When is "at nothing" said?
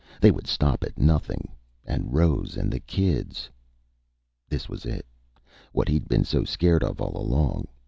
0.83-1.51